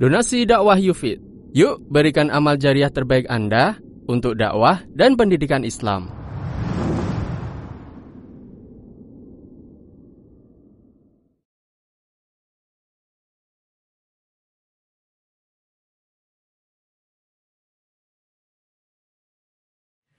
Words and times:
Donasi 0.00 0.48
dakwah 0.48 0.80
Yufid. 0.80 1.20
Yuk 1.52 1.84
berikan 1.92 2.32
amal 2.32 2.56
jariah 2.56 2.88
terbaik 2.88 3.28
Anda 3.28 3.76
untuk 4.08 4.40
dakwah 4.40 4.80
dan 4.96 5.12
pendidikan 5.12 5.60
Islam. 5.60 6.08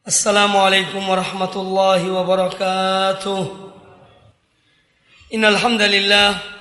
Assalamualaikum 0.06 1.02
warahmatullahi 1.10 2.06
wabarakatuh. 2.06 3.42
Innal 5.34 5.58
hamdalillah 5.58 6.61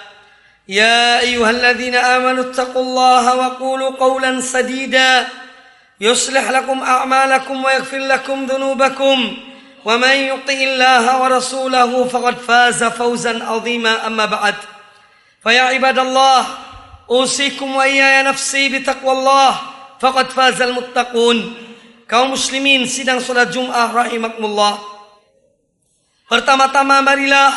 يا 0.67 1.19
أيها 1.19 1.49
الذين 1.49 1.95
آمنوا 1.95 2.43
اتقوا 2.43 2.81
الله 2.81 3.35
وقولوا 3.35 3.95
قولا 3.95 4.41
سديدا 4.41 5.27
يصلح 6.01 6.51
لكم 6.51 6.77
أعمالكم 6.83 7.65
ويغفر 7.65 7.97
لكم 7.97 8.45
ذنوبكم 8.45 9.37
ومن 9.85 10.15
يطع 10.15 10.53
الله 10.53 11.21
ورسوله 11.21 11.91
فقد 12.07 12.35
فاز 12.37 12.83
فوزا 12.83 13.43
عظيما 13.43 14.07
أما 14.07 14.25
بعد 14.25 14.55
فيا 15.43 15.61
عباد 15.61 15.99
الله 15.99 16.45
أوصيكم 17.09 17.75
وإياي 17.75 18.23
نفسي 18.23 18.69
بتقوى 18.69 19.11
الله 19.11 19.51
فقد 19.99 20.29
فاز 20.29 20.61
المتقون. 20.61 21.37
Kaum 22.11 22.35
muslimin 22.35 22.83
sidang 22.91 23.23
salat 23.23 23.55
Jumat 23.55 23.95
rahimakumullah. 23.95 24.83
Pertama-tama 26.27 26.99
marilah 26.99 27.55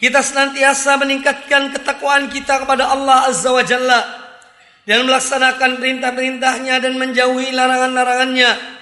kita 0.00 0.24
senantiasa 0.24 0.96
meningkatkan 0.96 1.76
ketakwaan 1.76 2.32
kita 2.32 2.64
kepada 2.64 2.88
Allah 2.88 3.28
Azza 3.28 3.52
wa 3.52 3.60
Jalla 3.60 4.00
dan 4.88 5.04
melaksanakan 5.04 5.76
perintah-perintahnya 5.76 6.80
dan 6.80 6.96
menjauhi 6.96 7.52
larangan-larangannya. 7.52 8.80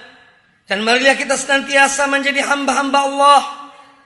Dan 0.63 0.87
marilah 0.87 1.19
kita 1.19 1.35
senantiasa 1.35 2.07
menjadi 2.07 2.39
hamba-hamba 2.47 2.99
Allah 3.03 3.41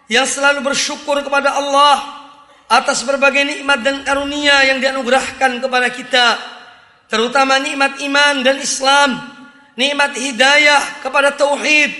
yang 0.09 0.25
selalu 0.25 0.65
bersyukur 0.65 1.21
kepada 1.21 1.53
Allah 1.53 2.23
atas 2.65 3.05
berbagai 3.05 3.45
nikmat 3.45 3.85
dan 3.85 4.01
karunia 4.01 4.65
yang 4.65 4.81
dianugerahkan 4.81 5.61
kepada 5.61 5.87
kita, 5.93 6.27
terutama 7.13 7.61
nikmat 7.61 8.01
iman 8.01 8.41
dan 8.41 8.57
Islam, 8.57 9.09
nikmat 9.77 10.17
hidayah 10.17 10.81
kepada 11.05 11.35
tauhid 11.37 11.93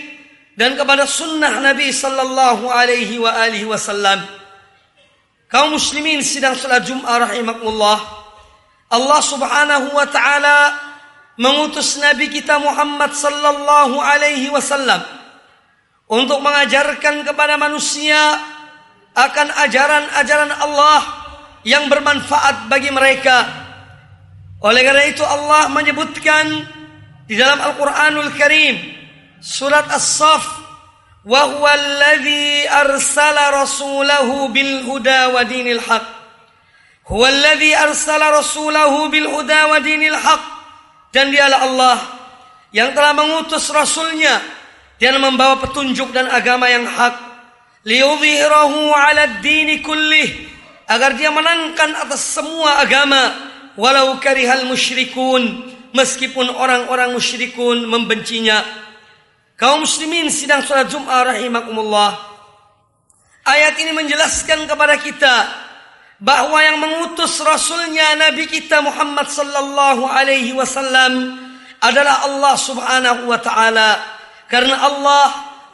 dan 0.58 0.74
kepada 0.74 1.06
sunnah 1.06 1.62
Nabi 1.62 1.94
sallallahu 1.94 2.66
alaihi 2.66 3.22
wa 3.22 3.30
alihi 3.30 3.70
wasallam. 3.70 4.43
Kaum 5.54 5.78
muslimin 5.78 6.26
sidang 6.26 6.58
salat 6.58 6.82
Jumat 6.82 7.30
rahimakumullah. 7.30 8.02
Allah 8.90 9.22
Subhanahu 9.22 9.94
wa 9.94 10.02
taala 10.10 10.74
mengutus 11.38 12.02
Nabi 12.02 12.34
kita 12.34 12.58
Muhammad 12.58 13.14
sallallahu 13.14 14.02
alaihi 14.02 14.50
wasallam 14.50 15.06
untuk 16.10 16.42
mengajarkan 16.42 17.22
kepada 17.22 17.54
manusia 17.62 18.18
akan 19.14 19.54
ajaran-ajaran 19.70 20.58
Allah 20.58 21.02
yang 21.62 21.86
bermanfaat 21.86 22.66
bagi 22.66 22.90
mereka. 22.90 23.46
Oleh 24.58 24.82
karena 24.82 25.06
itu 25.06 25.22
Allah 25.22 25.70
menyebutkan 25.70 26.66
di 27.30 27.38
dalam 27.38 27.62
Al-Qur'anul 27.62 28.34
Karim 28.34 28.74
surat 29.38 29.86
As-Saff 29.94 30.63
وهو 31.29 31.65
الذي 31.69 32.71
أرسل 32.71 33.37
رسوله 33.53 34.49
بالهدى 34.49 35.21
ودين 35.27 35.69
الحق 35.69 36.09
هو 37.09 37.27
الذي 37.27 37.77
أرسل 37.77 38.23
رسوله 38.33 39.09
بالهدى 39.09 39.61
ودين 39.63 40.03
الحق 40.03 40.45
dan 41.09 41.33
dialah 41.33 41.61
Allah 41.65 41.99
yang 42.69 42.93
telah 42.93 43.17
mengutus 43.17 43.65
rasulnya 43.73 44.45
dan 45.01 45.17
membawa 45.17 45.57
petunjuk 45.57 46.13
dan 46.13 46.29
agama 46.29 46.69
yang 46.69 46.85
hak 46.85 47.17
liyudhhirahu 47.89 48.93
'ala 48.93 49.25
ad-din 49.25 49.81
kullih 49.81 50.53
agar 50.85 51.17
dia 51.17 51.33
menangkan 51.33 51.97
atas 51.97 52.21
semua 52.21 52.85
agama 52.85 53.33
walau 53.81 54.21
karihal 54.21 54.69
musyrikun 54.69 55.65
meskipun 55.97 56.53
orang-orang 56.53 57.17
musyrikun 57.17 57.89
membencinya 57.89 58.61
Kaum 59.54 59.86
muslimin 59.86 60.34
sidang 60.34 60.66
salat 60.66 60.90
Jumat 60.90 61.30
rahimakumullah. 61.30 62.18
Ayat 63.46 63.78
ini 63.78 63.94
menjelaskan 63.94 64.66
kepada 64.66 64.98
kita 64.98 65.36
bahwa 66.18 66.58
yang 66.58 66.82
mengutus 66.82 67.38
rasulnya 67.44 68.18
Nabi 68.18 68.50
kita 68.50 68.82
Muhammad 68.82 69.30
sallallahu 69.30 70.10
alaihi 70.10 70.58
wasallam 70.58 71.38
adalah 71.84 72.26
Allah 72.26 72.56
Subhanahu 72.58 73.30
wa 73.30 73.38
taala. 73.38 74.02
Karena 74.50 74.90
Allah 74.90 75.28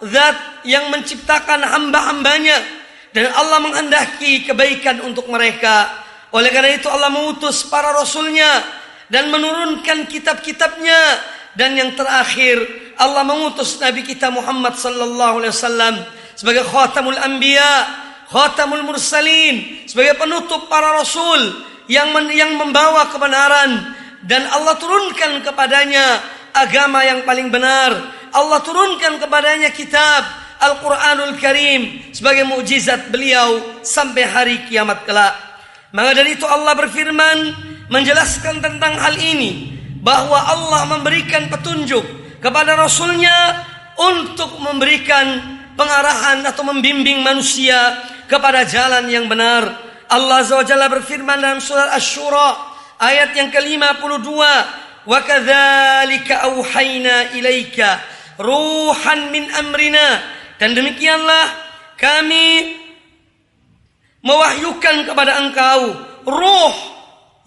zat 0.03 0.65
yang 0.67 0.91
menciptakan 0.91 1.63
hamba-hambanya 1.63 2.59
dan 3.15 3.31
Allah 3.31 3.63
menghendaki 3.63 4.43
kebaikan 4.43 5.07
untuk 5.07 5.31
mereka. 5.31 5.87
Oleh 6.35 6.51
karena 6.51 6.75
itu 6.75 6.91
Allah 6.91 7.09
mengutus 7.15 7.63
para 7.63 7.95
rasulnya 7.95 8.59
dan 9.07 9.31
menurunkan 9.31 10.03
kitab-kitabnya 10.11 10.99
dan 11.55 11.79
yang 11.79 11.95
terakhir 11.97 12.88
Allah 12.99 13.23
mengutus 13.23 13.79
Nabi 13.79 14.03
kita 14.03 14.27
Muhammad 14.27 14.75
sallallahu 14.75 15.39
alaihi 15.39 15.55
wasallam 15.55 15.95
sebagai 16.35 16.67
khatamul 16.67 17.15
anbiya, 17.15 17.87
khatamul 18.27 18.83
mursalin, 18.83 19.87
sebagai 19.87 20.19
penutup 20.19 20.67
para 20.67 20.99
rasul 20.99 21.63
yang 21.87 22.11
men, 22.11 22.27
yang 22.35 22.59
membawa 22.59 23.07
kebenaran 23.07 23.95
dan 24.27 24.43
Allah 24.51 24.75
turunkan 24.75 25.47
kepadanya 25.47 26.19
agama 26.51 27.07
yang 27.07 27.23
paling 27.23 27.47
benar. 27.47 28.19
Allah 28.35 28.59
turunkan 28.61 29.15
kepadanya 29.15 29.71
kitab 29.71 30.27
Al-Qur'anul 30.59 31.39
Karim 31.39 32.11
sebagai 32.11 32.43
mukjizat 32.43 33.15
beliau 33.15 33.79
sampai 33.79 34.27
hari 34.27 34.55
kiamat 34.67 35.07
kelak. 35.07 35.33
Maka 35.95 36.19
dari 36.19 36.35
itu 36.35 36.43
Allah 36.43 36.75
berfirman 36.75 37.37
menjelaskan 37.87 38.59
tentang 38.59 38.99
hal 38.99 39.15
ini 39.17 39.71
bahwa 40.03 40.35
Allah 40.35 40.83
memberikan 40.99 41.47
petunjuk 41.47 42.18
kepada 42.39 42.75
Rasulnya 42.75 43.67
untuk 43.99 44.59
memberikan 44.63 45.59
pengarahan 45.75 46.43
atau 46.47 46.63
membimbing 46.67 47.23
manusia 47.23 47.99
kepada 48.27 48.63
jalan 48.67 49.07
yang 49.07 49.27
benar. 49.27 49.87
Allah 50.09 50.41
Azza 50.41 50.57
wa 50.57 50.65
Jalla 50.65 50.87
berfirman 50.89 51.37
dalam 51.37 51.61
surat 51.61 51.93
Asy-Syura 51.93 52.49
ayat 52.97 53.35
yang 53.37 53.53
ke-52, 53.53 54.27
"Wa 55.05 55.19
kadzalika 55.21 56.49
auhayna 56.49 57.37
ilaika 57.37 58.01
ruhan 58.41 59.29
min 59.29 59.47
amrina." 59.53 60.39
Dan 60.57 60.75
demikianlah 60.75 61.45
kami 61.95 62.75
mewahyukan 64.19 65.07
kepada 65.07 65.39
engkau 65.39 65.95
ruh 66.27 66.75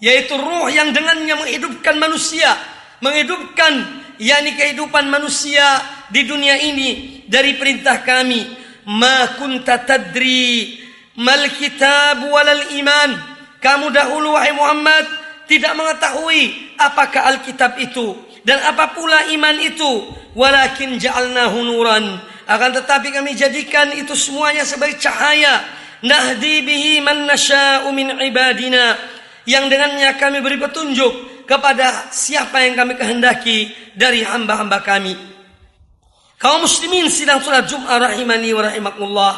yaitu 0.01 0.35
ruh 0.35 0.67
yang 0.67 0.91
dengannya 0.91 1.31
menghidupkan 1.37 1.95
manusia, 1.95 2.57
menghidupkan 2.99 4.02
yakni 4.23 4.55
kehidupan 4.55 5.11
manusia 5.11 5.83
di 6.07 6.23
dunia 6.23 6.55
ini 6.63 7.21
dari 7.27 7.59
perintah 7.59 7.99
kami. 7.99 8.63
Ma 8.87 9.35
kunta 9.35 9.83
tadri 9.83 10.79
mal 11.19 11.43
kitab 11.51 12.23
walal 12.31 12.71
iman. 12.79 13.11
Kamu 13.59 13.91
dahulu 13.91 14.35
wahai 14.35 14.51
Muhammad 14.55 15.07
tidak 15.47 15.71
mengetahui 15.75 16.75
apakah 16.79 17.31
Alkitab 17.31 17.79
itu, 17.79 18.15
Dan 18.43 18.59
apa 18.59 18.91
pula 18.91 19.31
iman 19.31 19.55
itu? 19.59 19.91
Walakin 20.35 20.99
ja'alnahu 20.99 21.63
nuran. 21.63 22.19
Akan 22.43 22.75
tetapi 22.75 23.15
kami 23.15 23.39
jadikan 23.39 23.95
itu 23.95 24.11
semuanya 24.19 24.67
sebagai 24.67 24.99
cahaya. 24.99 25.63
Nahdi 26.03 26.59
bihi 26.67 26.99
man 26.99 27.23
nasha'u 27.23 27.87
min 27.95 28.11
ibadina. 28.19 28.99
Yang 29.47 29.71
dengannya 29.71 30.09
kami 30.19 30.43
beri 30.43 30.59
petunjuk 30.59 31.32
kepada 31.53 32.09
siapa 32.09 32.65
yang 32.65 32.73
kami 32.73 32.97
kehendaki 32.97 33.69
dari 33.93 34.25
hamba-hamba 34.25 34.81
kami. 34.81 35.13
Kaum 36.41 36.65
muslimin 36.65 37.13
sidang 37.13 37.39
salat 37.45 37.69
Jum'ah 37.69 38.01
rahimani 38.01 38.49
wa 38.57 38.65
rahimakumullah. 38.65 39.33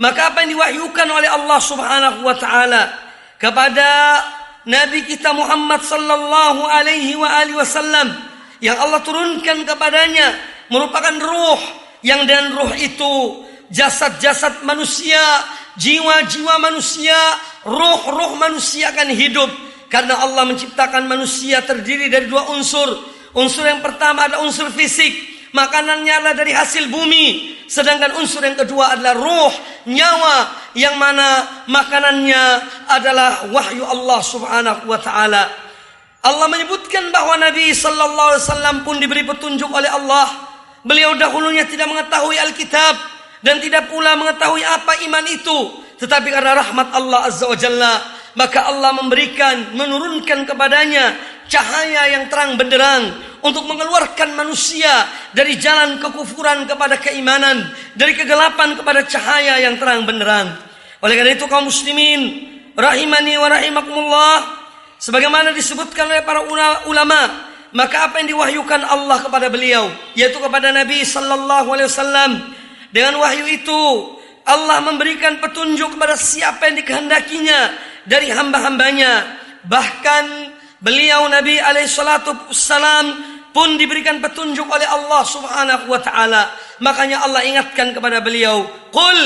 Maka 0.00 0.32
apa 0.32 0.40
yang 0.40 0.56
diwahyukan 0.56 1.08
oleh 1.12 1.28
Allah 1.28 1.60
Subhanahu 1.60 2.24
wa 2.24 2.32
taala 2.40 2.88
kepada 3.36 3.88
Nabi 4.64 5.04
kita 5.04 5.36
Muhammad 5.36 5.84
sallallahu 5.84 6.64
alaihi 6.64 7.12
wa 7.20 7.28
alihi 7.28 7.60
wasallam 7.60 8.08
yang 8.64 8.80
Allah 8.80 9.04
turunkan 9.04 9.68
kepadanya 9.68 10.32
merupakan 10.72 11.12
ruh 11.20 11.60
yang 12.00 12.24
dan 12.24 12.56
ruh 12.56 12.72
itu 12.80 13.44
jasad-jasad 13.68 14.64
manusia, 14.64 15.20
jiwa-jiwa 15.76 16.56
manusia, 16.56 17.16
ruh-ruh 17.68 18.40
manusia 18.40 18.88
akan 18.96 19.12
hidup 19.12 19.52
karena 19.90 20.22
Allah 20.22 20.46
menciptakan 20.46 21.10
manusia 21.10 21.60
terdiri 21.66 22.06
dari 22.06 22.30
dua 22.30 22.46
unsur. 22.54 22.86
Unsur 23.34 23.66
yang 23.66 23.82
pertama 23.82 24.30
ada 24.30 24.38
unsur 24.42 24.70
fisik, 24.70 25.12
makanannya 25.50 26.14
adalah 26.14 26.34
dari 26.38 26.54
hasil 26.54 26.86
bumi. 26.86 27.58
Sedangkan 27.66 28.18
unsur 28.18 28.42
yang 28.42 28.58
kedua 28.58 28.94
adalah 28.94 29.14
ruh, 29.14 29.54
nyawa 29.86 30.36
yang 30.74 30.98
mana 30.98 31.46
makanannya 31.70 32.42
adalah 32.90 33.46
wahyu 33.50 33.82
Allah 33.86 34.20
Subhanahu 34.22 34.90
wa 34.90 34.98
taala. 34.98 35.46
Allah 36.20 36.46
menyebutkan 36.50 37.10
bahwa 37.14 37.38
Nabi 37.38 37.70
sallallahu 37.70 38.28
alaihi 38.34 38.44
wasallam 38.46 38.76
pun 38.82 38.98
diberi 38.98 39.22
petunjuk 39.26 39.70
oleh 39.70 39.90
Allah. 39.90 40.50
Beliau 40.82 41.14
dahulunya 41.14 41.66
tidak 41.68 41.90
mengetahui 41.92 42.36
Alkitab 42.40 42.94
dan 43.42 43.60
tidak 43.60 43.88
pula 43.88 44.16
mengetahui 44.16 44.64
apa 44.64 45.00
iman 45.06 45.24
itu, 45.28 45.58
tetapi 46.00 46.28
karena 46.32 46.60
rahmat 46.60 46.88
Allah 46.92 47.28
Azza 47.28 47.46
wa 47.48 47.56
Jalla, 47.56 48.19
maka 48.38 48.70
Allah 48.70 48.94
memberikan 48.94 49.74
menurunkan 49.74 50.46
kepadanya 50.46 51.14
cahaya 51.50 52.14
yang 52.14 52.30
terang 52.30 52.54
benderang 52.54 53.10
untuk 53.42 53.66
mengeluarkan 53.66 54.38
manusia 54.38 55.08
dari 55.34 55.58
jalan 55.58 55.98
kekufuran 55.98 56.68
kepada 56.68 57.00
keimanan, 57.00 57.72
dari 57.98 58.14
kegelapan 58.14 58.78
kepada 58.78 59.02
cahaya 59.08 59.58
yang 59.58 59.74
terang 59.80 60.06
benderang. 60.06 60.54
Oleh 61.00 61.14
karena 61.16 61.32
itu 61.34 61.48
kaum 61.48 61.66
muslimin 61.66 62.46
rahimani 62.76 63.34
wa 63.40 63.48
rahimakumullah 63.50 64.36
sebagaimana 65.00 65.50
disebutkan 65.56 66.06
oleh 66.12 66.22
para 66.22 66.44
ulama 66.86 67.20
maka 67.72 68.10
apa 68.10 68.20
yang 68.20 68.36
diwahyukan 68.36 68.82
Allah 68.84 69.18
kepada 69.24 69.46
beliau 69.48 69.88
yaitu 70.12 70.36
kepada 70.36 70.74
Nabi 70.74 71.00
sallallahu 71.02 71.68
alaihi 71.72 71.88
wasallam 71.88 72.30
dengan 72.92 73.16
wahyu 73.22 73.46
itu 73.48 73.82
Allah 74.44 74.82
memberikan 74.82 75.38
petunjuk 75.38 75.94
kepada 75.94 76.18
siapa 76.18 76.68
yang 76.68 76.82
dikehendakinya 76.82 77.60
dari 78.08 78.32
hamba-hambanya 78.32 79.40
bahkan 79.66 80.54
beliau 80.80 81.28
Nabi 81.28 81.60
alaihi 81.60 81.90
salatu 81.90 82.32
wassalam 82.48 83.30
pun 83.50 83.76
diberikan 83.76 84.22
petunjuk 84.22 84.64
oleh 84.64 84.86
Allah 84.86 85.22
Subhanahu 85.26 85.90
wa 85.90 86.00
taala. 86.00 86.54
Makanya 86.80 87.26
Allah 87.26 87.42
ingatkan 87.44 87.92
kepada 87.92 88.22
beliau, 88.22 88.64
"Qul 88.94 89.20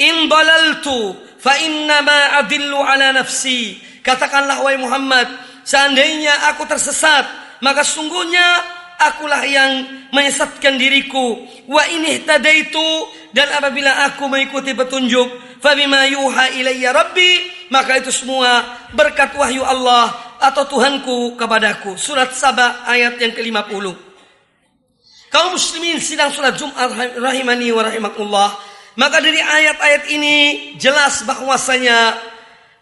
in 0.00 0.26
dalaltu 0.26 1.14
fa 1.38 1.54
inna 1.60 2.00
ma 2.02 2.20
adillu 2.42 2.80
ala 2.80 3.14
nafsi." 3.14 3.78
Katakanlah 4.00 4.64
wahai 4.64 4.80
Muhammad, 4.80 5.28
seandainya 5.60 6.50
aku 6.50 6.64
tersesat, 6.64 7.28
maka 7.60 7.84
sungguhnya 7.84 8.79
akulah 9.00 9.42
yang 9.48 9.88
menyesatkan 10.12 10.76
diriku. 10.76 11.40
Wa 11.64 11.88
ini 11.88 12.20
tadaitu 12.22 12.84
dan 13.32 13.48
apabila 13.56 14.10
aku 14.10 14.26
mengikuti 14.26 14.76
petunjuk, 14.76 15.28
fa 15.62 15.72
bima 15.78 16.04
yuha 16.10 16.52
ilayya 16.58 16.90
rabbi, 16.92 17.30
maka 17.70 18.02
itu 18.02 18.10
semua 18.10 18.66
berkat 18.92 19.32
wahyu 19.38 19.62
Allah 19.62 20.10
atau 20.42 20.66
Tuhanku 20.66 21.38
kepadaku. 21.38 21.94
Surat 21.94 22.34
Saba 22.34 22.84
ayat 22.84 23.16
yang 23.22 23.32
ke-50. 23.32 23.86
Kaum 25.30 25.54
muslimin 25.54 26.02
sidang 26.02 26.34
surat 26.34 26.58
Jumat 26.58 26.90
rahimani 27.14 27.70
wa 27.70 27.86
rahimakumullah. 27.86 28.50
Maka 28.98 29.22
dari 29.22 29.38
ayat-ayat 29.38 30.10
ini 30.10 30.36
jelas 30.74 31.22
bahwasanya 31.22 32.18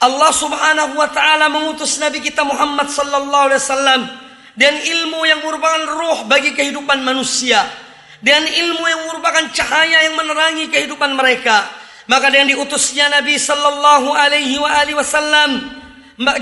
Allah 0.00 0.32
Subhanahu 0.32 0.96
wa 0.96 1.10
taala 1.12 1.52
mengutus 1.52 2.00
Nabi 2.00 2.24
kita 2.24 2.46
Muhammad 2.46 2.88
sallallahu 2.88 3.44
alaihi 3.52 3.60
wasallam 3.60 4.00
dan 4.58 4.74
ilmu 4.74 5.22
yang 5.22 5.38
merupakan 5.38 5.86
ruh 5.86 6.18
bagi 6.26 6.50
kehidupan 6.50 7.06
manusia 7.06 7.62
dan 8.18 8.42
ilmu 8.42 8.82
yang 8.82 9.02
merupakan 9.06 9.46
cahaya 9.54 10.10
yang 10.10 10.18
menerangi 10.18 10.66
kehidupan 10.66 11.14
mereka. 11.14 11.70
Maka 12.08 12.32
dengan 12.32 12.50
diutusnya 12.56 13.06
Nabi 13.12 13.36
sallallahu 13.36 14.10
alaihi 14.10 14.56
wa 14.58 14.70
alihi 14.82 14.96
wasallam 14.96 15.50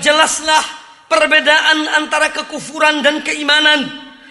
jelaslah 0.00 0.64
perbedaan 1.10 1.90
antara 2.00 2.32
kekufuran 2.32 3.02
dan 3.02 3.20
keimanan, 3.20 3.84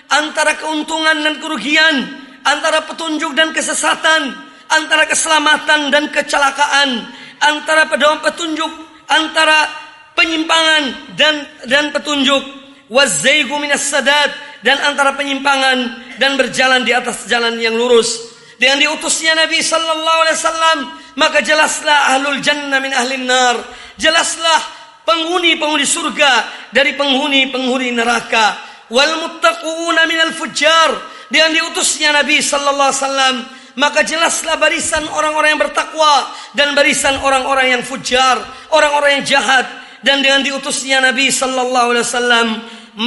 antara 0.10 0.58
keuntungan 0.58 1.22
dan 1.22 1.38
kerugian, 1.38 1.96
antara 2.42 2.88
petunjuk 2.88 3.36
dan 3.36 3.52
kesesatan, 3.52 4.32
antara 4.72 5.06
keselamatan 5.06 5.92
dan 5.92 6.08
kecelakaan, 6.10 7.04
antara 7.44 7.86
pedoman 7.92 8.24
petunjuk, 8.24 8.72
antara 9.12 9.70
penyimpangan 10.16 11.14
dan 11.20 11.36
dan 11.68 11.92
petunjuk, 11.92 12.65
wazaigu 12.90 13.56
minas 13.62 13.86
sadat 13.90 14.32
dan 14.62 14.78
antara 14.82 15.14
penyimpangan 15.14 15.78
dan 16.18 16.38
berjalan 16.38 16.82
di 16.86 16.92
atas 16.94 17.26
jalan 17.30 17.58
yang 17.58 17.74
lurus. 17.78 18.34
Dengan 18.56 18.80
diutusnya 18.80 19.36
Nabi 19.36 19.60
sallallahu 19.60 20.20
alaihi 20.24 20.38
wasallam, 20.40 20.80
maka 21.20 21.44
jelaslah 21.44 22.16
ahlul 22.16 22.40
jannah 22.40 22.80
min 22.80 22.96
ahlin 22.96 23.28
nar. 23.28 23.60
Jelaslah 24.00 24.62
penghuni-penghuni 25.04 25.84
surga 25.84 26.32
dari 26.72 26.96
penghuni-penghuni 26.96 27.94
neraka 27.94 28.58
wal 28.90 29.14
muttaquna 29.28 30.08
minal 30.10 30.34
fujjar 30.34 30.92
dengan 31.30 31.52
diutusnya 31.52 32.16
Nabi 32.16 32.42
sallallahu 32.42 32.90
alaihi 32.90 33.02
wasallam 33.02 33.36
maka 33.76 34.08
jelaslah 34.08 34.56
barisan 34.56 35.04
orang-orang 35.12 35.56
yang 35.56 35.62
bertakwa 35.62 36.32
dan 36.56 36.72
barisan 36.72 37.20
orang-orang 37.20 37.76
yang 37.76 37.84
fujar, 37.84 38.40
orang-orang 38.72 39.20
yang 39.20 39.36
jahat 39.36 39.68
dan 40.06 40.22
dengan 40.22 40.46
diutusnya 40.46 41.02
Nabi 41.02 41.34
sallallahu 41.34 41.98
alaihi 41.98 42.06
wasallam 42.06 42.48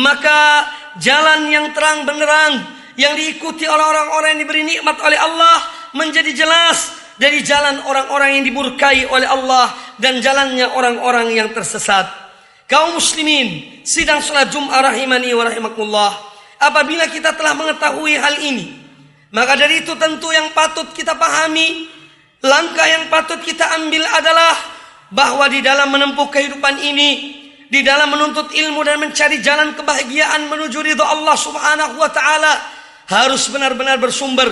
maka 0.02 0.66
jalan 0.98 1.46
yang 1.46 1.70
terang 1.70 2.02
benderang 2.02 2.66
yang 2.98 3.14
diikuti 3.14 3.62
orang-orang 3.70 4.34
yang 4.34 4.40
diberi 4.42 4.66
nikmat 4.66 4.98
oleh 4.98 5.14
Allah 5.14 5.62
menjadi 5.94 6.34
jelas 6.34 6.98
dari 7.14 7.46
jalan 7.46 7.78
orang-orang 7.86 8.42
yang 8.42 8.44
dimurkai 8.50 9.06
oleh 9.06 9.26
Allah 9.30 9.70
dan 10.02 10.18
jalannya 10.18 10.66
orang-orang 10.74 11.34
yang 11.34 11.50
tersesat. 11.54 12.10
Kaum 12.66 12.98
muslimin, 12.98 13.80
sidang 13.86 14.20
salat 14.20 14.50
Jumat 14.50 14.92
rahimani 14.92 15.30
wa 15.32 15.46
rahimakumullah. 15.46 16.12
Apabila 16.58 17.06
kita 17.06 17.32
telah 17.38 17.54
mengetahui 17.54 18.18
hal 18.18 18.34
ini, 18.42 18.76
maka 19.30 19.54
dari 19.54 19.86
itu 19.86 19.94
tentu 19.94 20.30
yang 20.34 20.50
patut 20.50 20.90
kita 20.90 21.14
pahami, 21.14 21.86
langkah 22.42 22.86
yang 22.86 23.06
patut 23.06 23.38
kita 23.46 23.62
ambil 23.78 24.02
adalah 24.10 24.77
bahwa 25.12 25.48
di 25.48 25.64
dalam 25.64 25.88
menempuh 25.92 26.28
kehidupan 26.28 26.80
ini, 26.80 27.10
di 27.68 27.80
dalam 27.84 28.12
menuntut 28.12 28.52
ilmu 28.52 28.80
dan 28.84 29.00
mencari 29.00 29.40
jalan 29.44 29.76
kebahagiaan 29.76 30.48
menuju 30.48 30.78
ridho 30.80 31.04
Allah 31.04 31.36
Subhanahu 31.36 32.00
wa 32.00 32.08
taala 32.08 32.52
harus 33.08 33.48
benar-benar 33.52 34.00
bersumber 34.00 34.48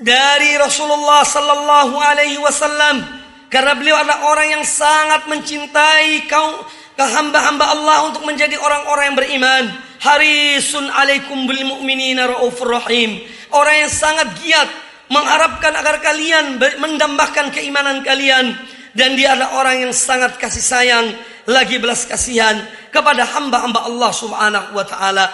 dari 0.00 0.56
Rasulullah 0.60 1.24
sallallahu 1.24 1.96
alaihi 1.96 2.36
wasallam 2.40 3.04
karena 3.52 3.72
beliau 3.76 3.96
adalah 3.96 4.32
orang 4.32 4.48
yang 4.60 4.64
sangat 4.64 5.28
mencintai 5.28 6.24
kaum 6.28 6.64
hamba-hamba 6.96 7.74
Allah 7.74 8.08
untuk 8.08 8.22
menjadi 8.22 8.56
orang-orang 8.56 9.12
yang 9.12 9.18
beriman. 9.18 9.64
Harisun 10.02 10.90
alaikum 10.90 11.46
bil 11.46 11.62
mu'minina 11.62 12.26
raufur 12.32 12.74
rahim. 12.74 13.22
Orang 13.54 13.86
yang 13.86 13.92
sangat 13.92 14.34
giat 14.42 14.68
mengharapkan 15.12 15.76
agar 15.76 16.00
kalian 16.00 16.56
mendambahkan 16.58 17.52
keimanan 17.52 18.00
kalian 18.00 18.56
dan 18.92 19.16
dia 19.16 19.32
adalah 19.36 19.60
orang 19.60 19.88
yang 19.88 19.92
sangat 19.92 20.36
kasih 20.36 20.64
sayang 20.64 21.06
lagi 21.48 21.80
belas 21.80 22.04
kasihan 22.04 22.60
kepada 22.92 23.24
hamba-hamba 23.24 23.88
Allah 23.88 24.12
Subhanahu 24.12 24.76
wa 24.76 24.84
taala. 24.84 25.26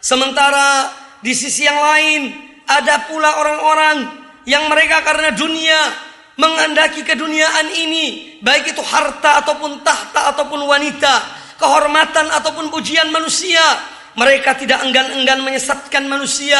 Sementara 0.00 0.88
di 1.20 1.34
sisi 1.36 1.66
yang 1.66 1.76
lain 1.76 2.32
ada 2.64 3.10
pula 3.10 3.42
orang-orang 3.42 3.96
yang 4.48 4.70
mereka 4.70 5.04
karena 5.04 5.34
dunia 5.34 5.80
mengandaki 6.40 7.04
keduniaan 7.04 7.68
ini, 7.76 8.38
baik 8.40 8.72
itu 8.72 8.80
harta 8.80 9.44
ataupun 9.44 9.84
tahta 9.84 10.32
ataupun 10.32 10.64
wanita, 10.64 11.14
kehormatan 11.60 12.32
ataupun 12.32 12.72
pujian 12.72 13.12
manusia. 13.12 13.60
Mereka 14.16 14.58
tidak 14.58 14.82
enggan-enggan 14.82 15.44
menyesatkan 15.44 16.08
manusia 16.08 16.58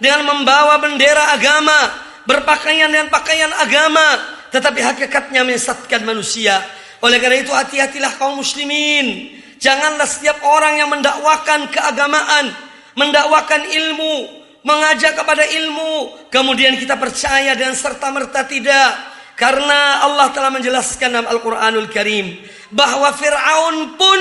dengan 0.00 0.26
membawa 0.26 0.80
bendera 0.80 1.36
agama, 1.36 1.76
berpakaian 2.24 2.90
dengan 2.90 3.12
pakaian 3.12 3.52
agama, 3.60 4.39
tetapi 4.50 4.78
hakikatnya 4.82 5.46
menyesatkan 5.46 6.02
manusia. 6.04 6.60
Oleh 7.00 7.16
karena 7.16 7.40
itu 7.40 7.50
hati-hatilah 7.50 8.20
kaum 8.20 8.38
muslimin. 8.38 9.38
Janganlah 9.56 10.08
setiap 10.08 10.40
orang 10.44 10.80
yang 10.80 10.88
mendakwakan 10.92 11.68
keagamaan 11.72 12.70
mendakwakan 12.98 13.62
ilmu, 13.64 14.14
mengajak 14.66 15.14
kepada 15.14 15.44
ilmu, 15.46 16.26
kemudian 16.32 16.76
kita 16.76 17.00
percaya 17.00 17.54
dan 17.54 17.76
serta 17.76 18.10
merta 18.10 18.46
tidak. 18.46 19.16
Karena 19.38 20.04
Allah 20.04 20.28
telah 20.36 20.52
menjelaskan 20.52 21.16
dalam 21.16 21.28
Al-Quranul 21.32 21.88
Karim 21.88 22.44
bahwa 22.68 23.08
Fir'aun 23.16 23.96
pun 23.96 24.20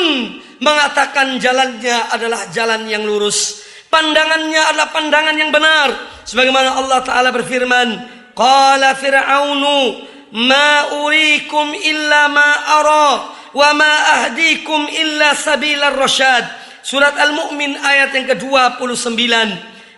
mengatakan 0.63 1.35
jalannya 1.43 2.07
adalah 2.15 2.47
jalan 2.55 2.87
yang 2.87 3.03
lurus. 3.03 3.67
Pandangannya 3.91 4.61
adalah 4.71 4.87
pandangan 4.95 5.35
yang 5.35 5.51
benar. 5.51 5.91
Sebagaimana 6.23 6.71
Allah 6.71 7.03
Ta'ala 7.03 7.29
berfirman, 7.35 7.87
Qala 8.31 8.95
Fir'aunu 8.95 10.07
ma 10.35 11.01
urikum 11.05 11.73
illa 11.73 12.29
ma 12.29 12.49
ara 12.81 13.09
wa 13.53 13.69
ma 13.73 13.93
ahdikum 14.21 14.89
illa 14.89 15.33
sabilar 15.33 15.95
rasyad. 15.95 16.45
Surat 16.85 17.13
Al-Mu'min 17.13 17.77
ayat 17.77 18.15
yang 18.15 18.25
ke-29. 18.33 19.19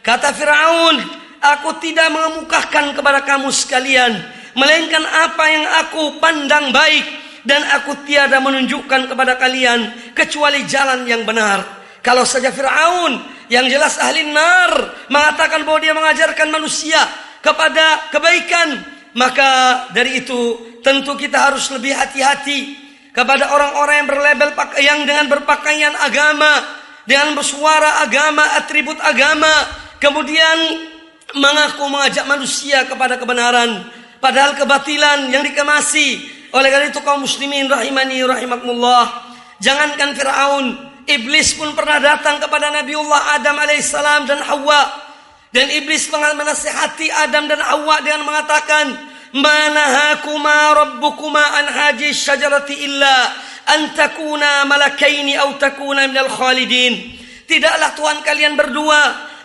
Kata 0.02 0.34
Fir'aun, 0.34 0.98
aku 1.40 1.70
tidak 1.80 2.10
mengemukakan 2.12 2.98
kepada 2.98 3.24
kamu 3.24 3.48
sekalian 3.54 4.42
melainkan 4.56 5.04
apa 5.04 5.44
yang 5.48 5.66
aku 5.86 6.20
pandang 6.20 6.76
baik 6.76 7.06
dan 7.48 7.64
aku 7.80 7.98
tiada 8.06 8.38
menunjukkan 8.44 9.10
kepada 9.10 9.40
kalian 9.40 10.14
kecuali 10.14 10.68
jalan 10.68 11.08
yang 11.08 11.24
benar. 11.24 11.64
Kalau 12.02 12.26
saja 12.26 12.50
Firaun 12.50 13.22
yang 13.48 13.70
jelas 13.70 14.02
ahli 14.02 14.26
nar 14.30 15.06
mengatakan 15.10 15.62
bahwa 15.66 15.80
dia 15.82 15.94
mengajarkan 15.94 16.50
manusia 16.50 17.02
kepada 17.42 18.10
kebaikan, 18.14 18.82
maka 19.18 19.86
dari 19.92 20.24
itu 20.24 20.58
tentu 20.82 21.14
kita 21.16 21.52
harus 21.52 21.70
lebih 21.72 21.94
hati-hati 21.94 22.80
kepada 23.12 23.52
orang-orang 23.52 23.96
yang 24.04 24.10
berlabel 24.10 24.50
yang 24.82 25.00
dengan 25.04 25.26
berpakaian 25.28 25.94
agama, 26.00 26.64
dengan 27.04 27.36
bersuara 27.36 28.02
agama, 28.04 28.44
atribut 28.58 28.98
agama, 29.04 29.52
kemudian 30.00 30.88
mengaku 31.36 31.88
mengajak 31.88 32.26
manusia 32.28 32.84
kepada 32.88 33.20
kebenaran 33.20 33.88
Padahal 34.22 34.54
kebatilan 34.54 35.34
yang 35.34 35.42
dikemasi 35.42 36.30
oleh 36.54 36.70
karena 36.70 36.94
itu 36.94 37.02
kaum 37.02 37.26
muslimin 37.26 37.66
rahimani 37.66 38.22
rahimakumullah. 38.22 39.34
Jangankan 39.58 40.14
Firaun, 40.14 40.66
iblis 41.10 41.58
pun 41.58 41.74
pernah 41.74 41.98
datang 41.98 42.38
kepada 42.38 42.70
Nabiullah 42.70 43.42
Adam 43.42 43.58
alaihissalam 43.58 44.30
dan 44.30 44.46
Hawa. 44.46 45.10
Dan 45.52 45.68
iblis 45.68 46.08
menasihati 46.12 47.12
Adam 47.12 47.52
dan 47.52 47.60
Hawa 47.60 48.00
dengan 48.00 48.24
mengatakan, 48.24 48.96
"Manahakuma 49.36 50.58
rabbukuma 50.80 51.44
an 51.60 51.68
haji 51.68 52.16
syajarati 52.16 52.88
illa 52.88 53.36
an 53.68 53.92
takuna 53.92 54.64
malakaini 54.64 55.36
aw 55.36 55.52
takuna 55.60 56.08
minal 56.08 56.32
khalidin." 56.32 57.20
Tidaklah 57.52 57.92
Tuhan 58.00 58.18
kalian 58.24 58.56
berdua 58.56 59.00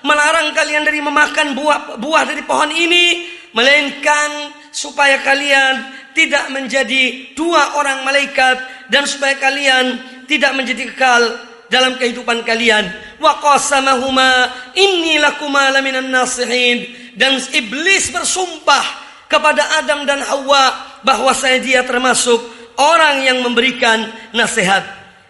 melarang 0.06 0.54
kalian 0.54 0.86
dari 0.86 1.02
memakan 1.02 1.58
buah 1.58 1.98
buah 1.98 2.22
dari 2.22 2.46
pohon 2.46 2.70
ini 2.70 3.26
melainkan 3.50 4.54
supaya 4.70 5.18
kalian 5.26 5.90
tidak 6.14 6.54
menjadi 6.54 7.34
dua 7.34 7.82
orang 7.82 8.06
malaikat 8.06 8.62
dan 8.94 9.10
supaya 9.10 9.34
kalian 9.42 9.98
tidak 10.30 10.54
menjadi 10.54 10.86
kekal 10.94 11.34
dalam 11.72 11.98
kehidupan 11.98 12.42
kalian. 12.42 12.86
Wa 13.18 13.38
qasamahuma 13.40 14.50
inni 14.76 15.18
lakuma 15.18 15.70
laminan 15.72 16.10
nasihin 16.10 16.86
dan 17.16 17.38
iblis 17.54 18.12
bersumpah 18.12 18.84
kepada 19.26 19.82
Adam 19.82 20.06
dan 20.06 20.22
Hawa 20.22 20.98
bahwa 21.02 21.32
saya 21.34 21.58
dia 21.58 21.82
termasuk 21.82 22.38
orang 22.78 23.24
yang 23.26 23.38
memberikan 23.42 24.06
nasihat. 24.36 24.84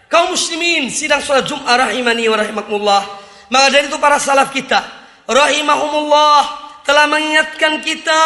Kaum 0.07 0.35
muslimin 0.35 0.87
sidang 0.90 1.19
salat 1.23 1.47
Jumat 1.50 1.66
rahimani 1.66 2.31
wa 2.31 2.38
rahimakumullah. 2.38 3.02
Maka 3.50 3.66
dari 3.71 3.87
itu 3.87 3.99
para 3.99 4.19
salaf 4.19 4.50
kita 4.50 4.83
rahimahumullah 5.26 6.40
telah 6.87 7.07
mengingatkan 7.11 7.83
kita 7.83 8.23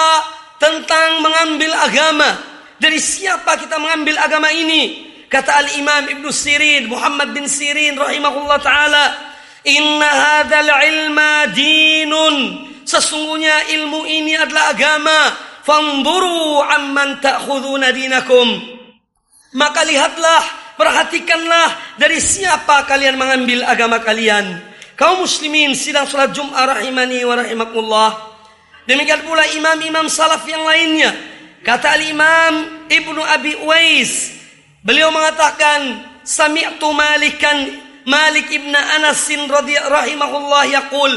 tentang 0.60 1.24
mengambil 1.24 1.72
agama. 1.80 2.30
Dari 2.80 2.96
siapa 2.96 3.60
kita 3.60 3.76
mengambil 3.76 4.16
agama 4.20 4.48
ini? 4.52 5.09
Kata 5.30 5.62
Al-Imam 5.62 6.10
Ibn 6.10 6.26
Sirin, 6.34 6.90
Muhammad 6.90 7.30
bin 7.30 7.46
Sirin 7.46 7.94
rahimahullah 7.94 8.58
taala, 8.58 9.04
"Inna 9.62 10.10
hadzal 10.10 10.66
ilma 10.66 11.46
dinun." 11.54 12.66
Sesungguhnya 12.82 13.70
ilmu 13.78 14.02
ini 14.10 14.34
adalah 14.34 14.74
agama. 14.74 15.20
Fanzuru 15.62 16.58
amman 16.66 17.22
ta'khuduna 17.22 17.94
dinakum. 17.94 18.58
Maka 19.54 19.86
lihatlah, 19.86 20.74
perhatikanlah 20.74 21.94
dari 21.94 22.18
siapa 22.18 22.82
kalian 22.90 23.14
mengambil 23.14 23.62
agama 23.70 24.02
kalian. 24.02 24.58
Kaum 24.98 25.22
muslimin 25.22 25.78
sidang 25.78 26.10
salat 26.10 26.34
Jumat 26.34 26.74
rahimani 26.74 27.22
wa 27.22 27.38
rahimakumullah. 27.38 28.10
Demikian 28.90 29.22
pula 29.22 29.46
imam-imam 29.54 30.10
salaf 30.10 30.42
yang 30.50 30.66
lainnya. 30.66 31.14
Kata 31.62 31.94
al-imam 31.94 32.82
Ibnu 32.90 33.22
Abi 33.22 33.54
Uwais. 33.62 34.39
Beliau 34.80 35.12
mengatakan, 35.12 36.08
Sami'tu 36.24 36.88
malikan 36.96 37.56
Malik 38.08 38.48
ibn 38.48 38.72
Anas 38.72 39.28
radhiyallahu 39.28 39.92
rahimahullah 39.92 40.62
yaqul. 40.72 41.12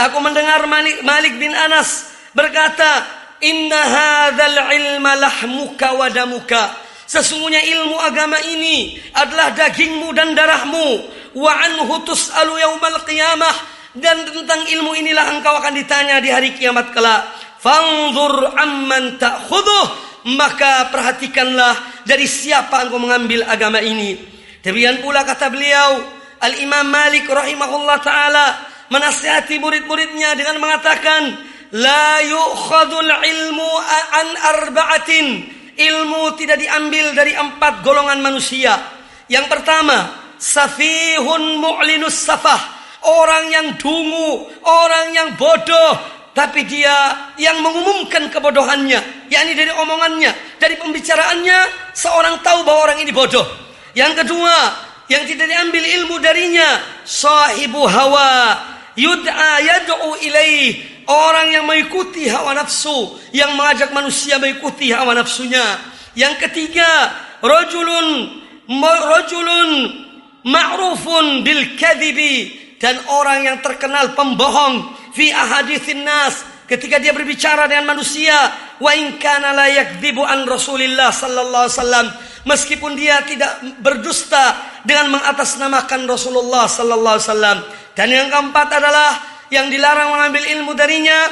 Aku 0.00 0.16
mendengar 0.24 0.64
Malik, 0.64 1.04
Malik 1.04 1.36
bin 1.36 1.52
Anas 1.52 2.08
berkata, 2.32 3.04
Inna 3.42 3.76
hadzal 3.76 4.58
ilma 4.72 5.12
lahmuka 5.18 5.92
wa 5.98 6.08
damuka. 6.08 6.72
Sesungguhnya 7.04 7.60
ilmu 7.60 8.00
agama 8.00 8.40
ini 8.48 8.96
adalah 9.12 9.52
dagingmu 9.52 10.14
dan 10.16 10.32
darahmu. 10.32 11.04
Wa 11.36 11.52
anhu 11.68 12.00
tus'alu 12.08 12.56
yaumal 12.56 13.02
qiyamah 13.04 13.52
dan 13.92 14.24
tentang 14.24 14.64
ilmu 14.72 14.96
inilah 14.96 15.36
engkau 15.36 15.52
akan 15.60 15.76
ditanya 15.76 16.22
di 16.24 16.32
hari 16.32 16.56
kiamat 16.56 16.96
kelak. 16.96 17.28
Fanzur 17.60 18.56
amman 18.56 19.20
ta'khudhuh, 19.20 20.11
maka 20.28 20.90
perhatikanlah 20.92 22.04
dari 22.06 22.26
siapa 22.26 22.86
engkau 22.86 22.98
mengambil 23.02 23.42
agama 23.46 23.82
ini. 23.82 24.18
Demikian 24.62 25.02
pula 25.02 25.26
kata 25.26 25.50
beliau, 25.50 26.02
Al-Imam 26.42 26.86
Malik 26.86 27.26
rahimahullah 27.26 27.98
taala 28.02 28.46
menasihati 28.90 29.58
murid-muridnya 29.58 30.38
dengan 30.38 30.62
mengatakan, 30.62 31.34
la 31.74 32.22
yu'khadul 32.22 33.10
ilmu 33.10 33.70
an 34.14 34.26
arba'atin. 34.56 35.26
Ilmu 35.72 36.36
tidak 36.36 36.60
diambil 36.60 37.16
dari 37.16 37.32
empat 37.32 37.80
golongan 37.80 38.20
manusia. 38.20 38.76
Yang 39.26 39.48
pertama, 39.48 40.14
safihun 40.36 41.58
mu'linus 41.58 42.28
safah 42.28 42.60
orang 43.02 43.44
yang 43.50 43.66
dungu, 43.78 44.46
orang 44.62 45.06
yang 45.14 45.28
bodoh, 45.34 45.92
tapi 46.32 46.64
dia 46.64 47.28
yang 47.36 47.60
mengumumkan 47.60 48.32
kebodohannya, 48.32 49.28
yakni 49.28 49.52
dari 49.52 49.72
omongannya, 49.76 50.32
dari 50.56 50.80
pembicaraannya, 50.80 51.92
seorang 51.92 52.40
tahu 52.40 52.64
bahwa 52.64 52.88
orang 52.88 52.98
ini 53.04 53.12
bodoh. 53.12 53.44
Yang 53.92 54.24
kedua, 54.24 54.56
yang 55.12 55.28
tidak 55.28 55.44
diambil 55.52 55.84
ilmu 55.84 56.16
darinya, 56.24 56.80
sahibu 57.04 57.84
hawa, 57.84 58.56
yud'a 58.96 59.60
yad'u 59.60 60.16
ilaih, 60.24 60.80
orang 61.04 61.52
yang 61.52 61.64
mengikuti 61.68 62.32
hawa 62.32 62.56
nafsu, 62.56 63.20
yang 63.36 63.52
mengajak 63.52 63.92
manusia 63.92 64.40
mengikuti 64.40 64.88
hawa 64.88 65.12
nafsunya. 65.12 65.76
Yang 66.16 66.48
ketiga, 66.48 67.12
rajulun 67.44 68.40
rajulun 68.80 69.70
ma'rufun 70.48 71.44
bil 71.44 71.76
kadhibi 71.76 72.61
dan 72.82 72.98
orang 73.06 73.46
yang 73.46 73.58
terkenal 73.62 74.10
pembohong 74.18 74.90
fi 75.14 75.30
ahaditsin 75.30 76.02
nas 76.02 76.42
ketika 76.66 76.98
dia 76.98 77.14
berbicara 77.14 77.70
dengan 77.70 77.94
manusia 77.94 78.34
wa 78.82 78.90
in 78.90 79.22
kana 79.22 79.54
la 79.54 79.70
yakdzibu 79.70 80.26
an 80.26 80.42
Rasulillah 80.50 81.14
sallallahu 81.14 81.70
alaihi 81.70 81.78
wasallam 81.78 82.06
meskipun 82.42 82.98
dia 82.98 83.22
tidak 83.22 83.62
berdusta 83.78 84.58
dengan 84.82 85.14
mengatasnamakan 85.14 86.10
Rasulullah 86.10 86.66
sallallahu 86.66 87.14
alaihi 87.18 87.28
wasallam. 87.30 87.58
Dan 87.92 88.08
yang 88.08 88.28
keempat 88.32 88.68
adalah 88.72 89.10
yang 89.52 89.68
dilarang 89.68 90.16
mengambil 90.16 90.42
ilmu 90.48 90.72
darinya 90.72 91.28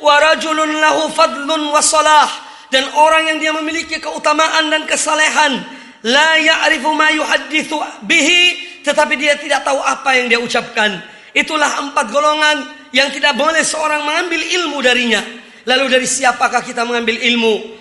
wa 0.00 0.16
rajulun 0.16 0.80
lahu 0.80 1.12
fadlun 1.12 1.62
wa 1.68 1.82
salah 1.84 2.26
dan 2.72 2.88
orang 2.96 3.30
yang 3.30 3.38
dia 3.38 3.52
memiliki 3.52 4.00
keutamaan 4.00 4.72
dan 4.72 4.88
kesalehan 4.88 5.60
la 6.08 6.40
ya'rifu 6.40 6.88
ma 6.96 7.12
yuhaddithu 7.12 7.76
bihi 8.08 8.40
tetapi 8.88 9.20
dia 9.20 9.36
tidak 9.36 9.68
tahu 9.68 9.76
apa 9.84 10.16
yang 10.16 10.32
dia 10.32 10.40
ucapkan. 10.40 11.04
Itulah 11.36 11.84
empat 11.84 12.08
golongan 12.08 12.56
yang 12.96 13.12
tidak 13.12 13.36
boleh 13.36 13.60
seorang 13.60 14.00
mengambil 14.00 14.40
ilmu 14.40 14.80
darinya. 14.80 15.20
Lalu 15.68 15.92
dari 15.92 16.08
siapakah 16.08 16.64
kita 16.64 16.88
mengambil 16.88 17.20
ilmu? 17.20 17.76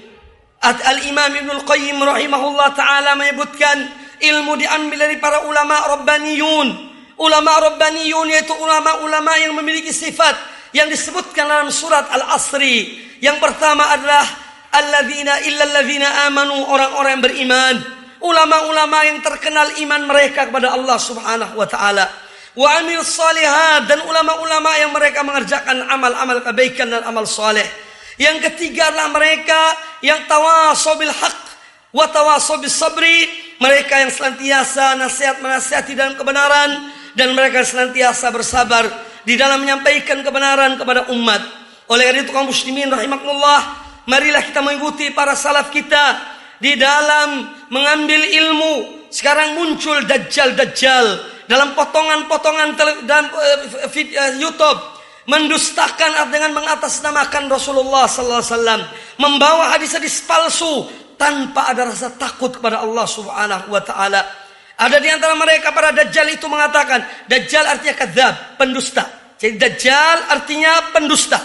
Al-Imam 0.67 1.31
Ibn 1.31 1.49
Al-Qayyim 1.63 1.95
rahimahullah 1.95 2.75
ta'ala 2.75 3.15
menyebutkan 3.15 3.87
ilmu 4.19 4.59
diambil 4.59 5.07
dari 5.07 5.15
para 5.15 5.47
ulama 5.47 5.95
Rabbaniyun. 5.95 6.67
Ulama 7.17 7.71
Rabbaniyun 7.71 8.27
yaitu 8.27 8.51
ulama-ulama 8.51 9.31
yang 9.39 9.55
memiliki 9.55 9.95
sifat 9.95 10.35
yang 10.75 10.91
disebutkan 10.91 11.47
dalam 11.47 11.71
surat 11.71 12.11
Al-Asri. 12.11 13.07
Yang 13.23 13.39
pertama 13.39 13.87
adalah 13.95 14.27
alladzina 14.75 15.39
illa 15.47 15.63
alladzina 15.71 16.27
amanu 16.27 16.67
orang-orang 16.67 17.11
yang 17.17 17.23
beriman 17.23 17.96
ulama-ulama 18.27 19.07
yang 19.07 19.23
terkenal 19.23 19.71
iman 19.79 20.01
mereka 20.03 20.51
kepada 20.51 20.75
Allah 20.75 20.97
Subhanahu 20.99 21.55
wa 21.55 21.67
taala. 21.67 22.05
wa 22.57 22.65
amil 22.81 23.05
salihat 23.05 23.85
dan 23.85 24.01
ulama-ulama 24.01 24.73
yang 24.81 24.89
mereka 24.89 25.21
mengerjakan 25.21 25.77
amal-amal 25.93 26.41
kebaikan 26.41 26.89
dan 26.89 27.05
amal 27.05 27.29
soleh. 27.29 27.65
Yang 28.17 28.49
ketiga 28.49 28.89
adalah 28.89 29.13
mereka 29.13 29.77
yang 30.01 30.25
tawasobil 30.25 31.13
haq 31.13 31.37
wa 31.93 32.09
tawasobil 32.09 32.73
sabri, 32.73 33.29
mereka 33.61 34.01
yang 34.01 34.09
senantiasa 34.09 34.97
nasihat 34.97 35.37
menasihati 35.37 35.93
dalam 35.93 36.17
kebenaran 36.17 36.89
dan 37.13 37.37
mereka 37.37 37.61
senantiasa 37.61 38.33
bersabar 38.33 38.89
di 39.21 39.37
dalam 39.37 39.61
menyampaikan 39.61 40.25
kebenaran 40.25 40.81
kepada 40.81 41.13
umat. 41.13 41.41
Oleh 41.93 42.09
karena 42.09 42.25
itu 42.25 42.33
kaum 42.33 42.49
muslimin 42.49 42.89
rahimakumullah, 42.89 43.85
marilah 44.09 44.41
kita 44.41 44.65
mengikuti 44.65 45.13
para 45.13 45.37
salaf 45.37 45.69
kita 45.69 46.19
di 46.57 46.73
dalam 46.73 47.56
mengambil 47.73 48.21
ilmu. 48.21 48.73
Sekarang 49.07 49.55
muncul 49.55 50.03
dajjal-dajjal 50.03 51.05
dalam 51.47 51.71
potongan-potongan 51.73 52.75
dan 53.07 53.23
uh, 53.31 53.87
uh, 53.87 54.33
YouTube 54.35 54.79
mendustakan 55.27 56.31
dengan 56.31 56.55
mengatasnamakan 56.55 57.51
Rasulullah 57.51 58.07
sallallahu 58.07 58.39
alaihi 58.43 58.53
wasallam, 58.55 58.81
membawa 59.19 59.75
hadis-hadis 59.75 60.23
palsu 60.23 60.87
tanpa 61.19 61.75
ada 61.75 61.91
rasa 61.91 62.15
takut 62.15 62.55
kepada 62.55 62.79
Allah 62.79 63.03
Subhanahu 63.03 63.67
wa 63.67 63.83
taala. 63.83 64.23
Ada 64.77 65.01
di 65.01 65.09
antara 65.09 65.33
mereka 65.35 65.73
para 65.73 65.91
dajjal 65.91 66.31
itu 66.31 66.45
mengatakan, 66.45 67.03
dajjal 67.27 67.65
artinya 67.65 67.95
kadzab, 67.97 68.33
pendusta. 68.55 69.03
Jadi 69.35 69.57
dajjal 69.57 70.17
artinya 70.31 70.93
pendusta. 70.93 71.39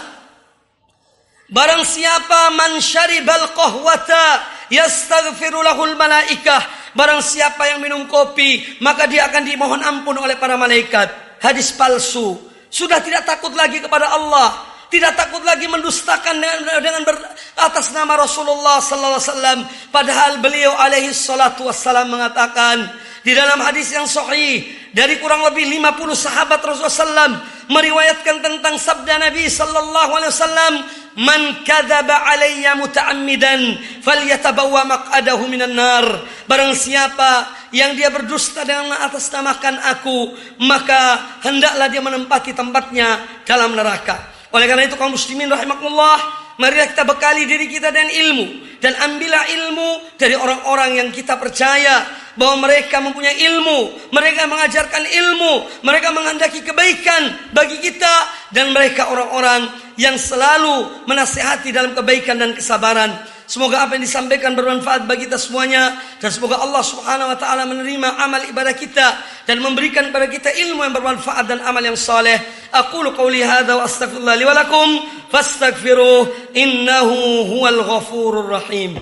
Barang 1.49 1.83
siapa 1.83 2.53
man 2.55 2.79
syaribal 2.79 3.51
qahwata 3.51 4.52
yastaghfiru 4.69 5.59
lahul 5.63 5.95
malaikah 5.95 6.83
Barang 6.93 7.25
siapa 7.25 7.65
yang 7.73 7.81
minum 7.81 8.05
kopi, 8.05 8.77
maka 8.77 9.09
dia 9.09 9.25
akan 9.25 9.41
dimohon 9.41 9.81
ampun 9.81 10.13
oleh 10.13 10.37
para 10.37 10.53
malaikat. 10.53 11.09
Hadis 11.41 11.73
palsu. 11.73 12.37
Sudah 12.69 13.01
tidak 13.01 13.25
takut 13.25 13.49
lagi 13.57 13.81
kepada 13.81 14.13
Allah. 14.13 14.73
Tidak 14.93 15.17
takut 15.17 15.41
lagi 15.41 15.65
mendustakan 15.65 16.37
dengan, 16.37 16.77
dengan 16.77 17.01
ber, 17.01 17.17
atas 17.57 17.89
nama 17.97 18.13
Rasulullah 18.13 18.77
sallallahu 18.77 19.17
alaihi 19.17 19.29
wasallam. 19.33 19.59
Padahal 19.89 20.31
beliau 20.37 20.69
alaihi 20.77 21.09
salatu 21.09 21.65
wassalam 21.65 22.13
mengatakan 22.13 22.93
di 23.25 23.33
dalam 23.33 23.57
hadis 23.57 23.89
yang 23.89 24.05
sahih 24.05 24.61
dari 24.93 25.17
kurang 25.17 25.41
lebih 25.49 25.65
50 25.65 25.97
sahabat 26.13 26.61
Rasulullah 26.61 26.93
sallam 26.93 27.31
meriwayatkan 27.73 28.37
tentang 28.45 28.77
sabda 28.77 29.17
Nabi 29.17 29.49
sallallahu 29.49 30.11
alaihi 30.13 30.29
wasallam 30.29 30.73
Man 31.13 31.61
kadzaba 31.61 32.25
alayya 32.33 32.73
muta'ammidan 32.73 33.77
falyatabawwa 34.01 34.81
maq'adahu 34.89 35.45
minan 35.45 35.77
nar. 35.77 36.05
Barang 36.49 36.73
siapa 36.73 37.53
yang 37.69 37.93
dia 37.93 38.09
berdusta 38.09 38.65
dengan 38.65 38.97
atas 38.97 39.29
namakan 39.29 39.77
aku, 39.93 40.33
maka 40.65 41.21
hendaklah 41.45 41.85
dia 41.93 42.01
menempati 42.01 42.57
tempatnya 42.57 43.21
dalam 43.45 43.77
neraka. 43.77 44.33
Oleh 44.53 44.65
karena 44.65 44.89
itu 44.89 44.97
kaum 44.97 45.13
muslimin 45.13 45.49
rahimakumullah, 45.53 46.17
marilah 46.57 46.89
kita 46.89 47.05
bekali 47.05 47.45
diri 47.45 47.69
kita 47.69 47.93
dengan 47.93 48.09
ilmu 48.09 48.45
dan 48.83 48.93
ambillah 48.99 49.43
ilmu 49.47 49.89
dari 50.19 50.35
orang-orang 50.35 50.99
yang 50.99 51.09
kita 51.09 51.39
percaya 51.39 52.03
bahwa 52.35 52.67
mereka 52.67 52.99
mempunyai 52.99 53.37
ilmu, 53.47 54.11
mereka 54.11 54.49
mengajarkan 54.49 55.03
ilmu, 55.07 55.53
mereka 55.85 56.09
menghendaki 56.11 56.65
kebaikan 56.65 57.53
bagi 57.55 57.79
kita 57.79 58.13
dan 58.51 58.73
mereka 58.73 59.07
orang-orang 59.07 59.69
yang 59.99 60.17
selalu 60.17 61.05
menasehati 61.05 61.69
dalam 61.69 61.93
kebaikan 61.93 62.39
dan 62.39 62.51
kesabaran. 62.57 63.11
Semoga 63.43 63.83
apa 63.83 63.99
yang 63.99 64.07
disampaikan 64.07 64.55
bermanfaat 64.55 65.03
bagi 65.03 65.27
kita 65.27 65.35
semuanya 65.35 65.99
dan 66.17 66.31
semoga 66.31 66.63
Allah 66.63 66.79
Subhanahu 66.79 67.27
wa 67.27 67.37
taala 67.37 67.67
menerima 67.67 68.09
amal 68.23 68.41
ibadah 68.47 68.71
kita 68.71 69.19
dan 69.43 69.59
memberikan 69.59 70.09
kepada 70.09 70.31
kita 70.31 70.49
ilmu 70.49 70.79
yang 70.79 70.95
bermanfaat 70.95 71.45
dan 71.51 71.59
amal 71.61 71.83
yang 71.83 71.99
saleh. 71.99 72.39
Aku 72.71 73.03
qauli 73.11 73.43
hadza 73.43 73.75
wa 73.75 73.83
astaghfirullah 73.83 74.35
li 74.39 74.45
wa 74.47 74.55
lakum 74.55 74.89
fastaghfiruh 75.27 76.55
innahu 76.55 77.51
huwal 77.51 77.83
ghafurur 77.83 78.47
rahim. 78.47 78.95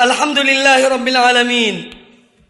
Alhamdulillahirabbil 0.00 1.18
alamin. 1.20 1.92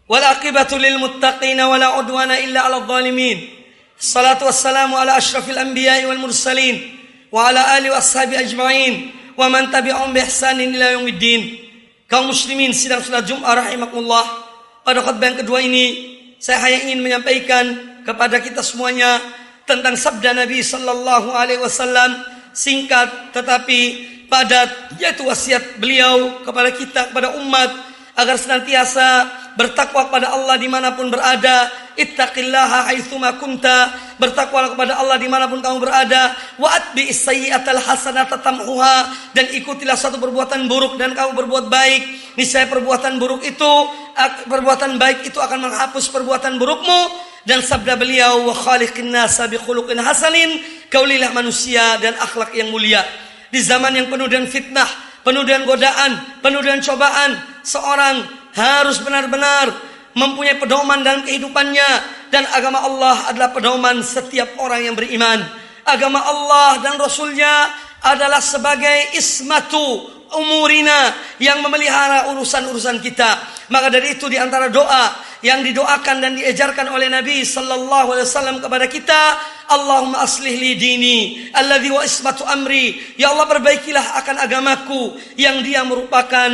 Wal 0.07 0.23
aqibatu 0.23 0.79
lil 0.79 0.95
muttaqin 0.95 1.59
wa 1.59 1.75
la 1.75 1.99
udwana 1.99 2.39
illa 2.39 2.65
'alal 2.65 2.87
zalimin. 2.87 3.51
Salatu 3.99 4.47
wassalamu 4.47 4.95
ala 4.95 5.19
asyrafil 5.19 5.59
anbiya'i 5.59 6.07
wal 6.07 6.23
mursalin 6.23 7.02
wa 7.33 7.49
ala 7.49 7.73
ali 7.73 7.89
washabi 7.89 8.37
ajmain 8.37 9.09
wa 9.33 9.49
man 9.49 9.73
tabi'ahum 9.73 10.13
bi 10.13 10.21
ihsanin. 10.21 10.77
Kaum 12.05 12.29
muslimin 12.29 12.69
sidang 12.77 13.01
salat 13.01 13.25
Jumat 13.25 13.57
rahimakumullah. 13.57 14.45
Pada 14.85 15.01
khutbah 15.01 15.33
yang 15.33 15.39
kedua 15.41 15.59
ini 15.65 15.85
saya 16.37 16.61
hanya 16.61 16.79
ingin 16.85 16.99
menyampaikan 17.01 17.65
kepada 18.05 18.37
kita 18.37 18.61
semuanya 18.61 19.17
tentang 19.63 19.95
sabda 19.95 20.35
Nabi 20.43 20.59
sallallahu 20.59 21.31
alaihi 21.31 21.63
wasallam 21.63 22.19
singkat 22.51 23.31
tetapi 23.31 24.11
padat 24.27 24.99
yaitu 24.99 25.23
wasiat 25.23 25.79
beliau 25.79 26.43
kepada 26.43 26.69
kita 26.75 27.01
kepada 27.09 27.39
umat 27.39 27.71
agar 28.13 28.37
senantiasa 28.37 29.25
bertakwa 29.57 30.09
kepada 30.09 30.33
Allah 30.33 30.55
di 30.57 30.69
mana 30.69 30.93
pun 30.93 31.09
berada. 31.09 31.69
Ittaqillaha 31.93 32.89
haitsuma 32.89 33.37
kunta. 33.37 33.89
Bertakwa 34.17 34.73
kepada 34.73 35.01
Allah 35.01 35.17
di 35.17 35.29
mana 35.29 35.49
pun 35.49 35.61
kamu 35.61 35.77
berada. 35.81 36.33
Wa 36.57 36.77
atbi 36.77 37.09
sayyi'atal 37.09 37.81
hasanata 37.81 38.41
tamhuha. 38.41 39.09
Dan 39.33 39.49
ikutilah 39.57 39.97
satu 39.97 40.21
perbuatan 40.21 40.69
buruk 40.69 40.97
dan 40.97 41.17
kamu 41.17 41.37
berbuat 41.45 41.69
baik. 41.69 42.01
Niscaya 42.37 42.69
perbuatan 42.69 43.17
buruk 43.17 43.45
itu 43.45 43.71
perbuatan 44.49 44.97
baik 45.01 45.25
itu 45.29 45.37
akan 45.41 45.69
menghapus 45.69 46.09
perbuatan 46.13 46.57
burukmu. 46.61 47.01
Dan 47.43 47.59
sabda 47.59 47.99
beliau 47.99 48.47
wa 48.47 48.55
khaliqin 48.55 49.09
nasa 49.09 49.49
bi 49.49 49.57
khuluqin 49.57 49.97
hasanin. 49.97 50.61
Kaulilah 50.89 51.33
manusia 51.33 51.97
dan 51.97 52.13
akhlak 52.21 52.53
yang 52.53 52.69
mulia. 52.69 53.01
Di 53.53 53.61
zaman 53.61 53.93
yang 53.93 54.09
penuh 54.09 54.25
dengan 54.29 54.49
fitnah 54.49 55.13
penuh 55.23 55.43
dengan 55.47 55.63
godaan 55.63 56.11
penuh 56.43 56.59
dengan 56.59 56.83
cobaan 56.83 57.31
seorang 57.63 58.21
harus 58.53 59.01
benar-benar 59.01 59.73
mempunyai 60.13 60.61
pedoman 60.61 61.01
dalam 61.01 61.25
kehidupannya 61.25 61.89
dan 62.29 62.45
agama 62.53 62.85
Allah 62.85 63.33
adalah 63.33 63.49
pedoman 63.49 64.05
setiap 64.05 64.61
orang 64.61 64.85
yang 64.85 64.95
beriman. 64.95 65.41
Agama 65.83 66.21
Allah 66.21 66.79
dan 66.79 66.95
Rasulnya 66.95 67.73
adalah 68.03 68.39
sebagai 68.39 69.17
ismatu 69.17 70.13
umurina 70.33 71.13
yang 71.37 71.61
memelihara 71.61 72.33
urusan-urusan 72.33 72.99
kita. 72.99 73.37
Maka 73.69 73.93
dari 73.93 74.17
itu 74.17 74.27
di 74.27 74.37
antara 74.37 74.67
doa 74.67 75.13
yang 75.43 75.59
didoakan 75.61 76.23
dan 76.23 76.31
diejarkan 76.39 76.87
oleh 76.89 77.11
Nabi 77.11 77.43
sallallahu 77.43 78.15
alaihi 78.15 78.27
wasallam 78.27 78.57
kepada 78.63 78.85
kita, 78.87 79.21
Allahumma 79.71 80.23
aslih 80.23 80.55
li 80.55 80.73
dini 80.75 81.17
alladhi 81.51 81.91
wa 81.91 82.01
ismatu 82.03 82.47
amri. 82.47 83.15
Ya 83.19 83.31
Allah 83.31 83.47
perbaikilah 83.47 84.23
akan 84.23 84.35
agamaku 84.39 85.19
yang 85.39 85.61
dia 85.61 85.83
merupakan 85.83 86.49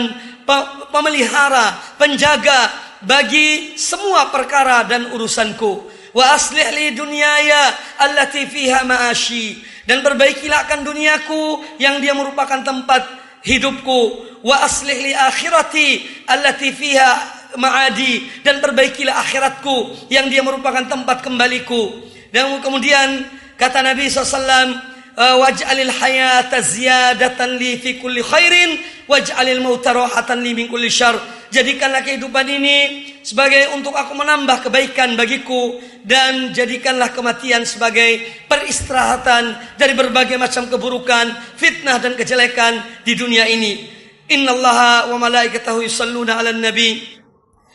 pemelihara, 0.90 1.78
penjaga 1.96 2.70
bagi 3.04 3.78
semua 3.80 4.34
perkara 4.34 4.84
dan 4.88 5.14
urusanku. 5.14 5.88
Wa 6.10 6.34
aslih 6.34 6.66
li 6.74 6.98
dunyaya 6.98 7.70
allati 8.02 8.50
fiha 8.50 8.82
ma'ashi 8.82 9.62
dan 9.86 10.02
perbaikilah 10.02 10.66
akan 10.66 10.82
duniaku 10.82 11.44
yang 11.78 12.02
dia 12.02 12.18
merupakan 12.18 12.66
tempat 12.66 13.06
hidupku. 13.46 14.30
Wa 14.42 14.66
aslih 14.66 14.98
li 14.98 15.14
akhirati 15.14 15.90
allati 16.26 16.74
fiha 16.74 17.12
ma'adi 17.58 18.44
dan 18.46 18.62
perbaikilah 18.62 19.22
akhiratku 19.26 20.10
yang 20.14 20.30
dia 20.30 20.42
merupakan 20.42 20.86
tempat 20.86 21.22
kembaliku. 21.26 22.06
Dan 22.30 22.62
kemudian 22.62 23.26
kata 23.58 23.82
Nabi 23.82 24.06
SAW 24.06 24.89
waj'alil 25.20 25.92
hayata 25.92 26.64
ziyadatan 26.64 27.60
li 27.60 27.76
fi 27.76 28.00
kulli 28.00 28.24
khairin 28.24 28.80
waj'alil 29.12 29.60
mauta 29.60 29.92
rahatan 29.92 30.40
li 30.40 30.56
min 30.56 30.72
kulli 30.72 30.88
syarr 30.88 31.20
jadikanlah 31.52 32.00
kehidupan 32.08 32.48
ini 32.48 33.04
sebagai 33.20 33.76
untuk 33.76 33.92
aku 33.92 34.16
menambah 34.16 34.70
kebaikan 34.70 35.20
bagiku 35.20 35.76
dan 36.08 36.56
jadikanlah 36.56 37.12
kematian 37.12 37.68
sebagai 37.68 38.24
peristirahatan 38.48 39.60
dari 39.76 39.94
berbagai 39.98 40.40
macam 40.40 40.72
keburukan, 40.72 41.36
fitnah 41.60 42.00
dan 42.00 42.16
kejelekan 42.16 42.80
di 43.04 43.14
dunia 43.20 43.44
ini. 43.50 43.92
Innallaha 44.30 45.10
wa 45.12 45.18
malaikatahu 45.20 45.84
yusalluna 45.84 46.38
'alan 46.38 46.62
nabi 46.62 47.19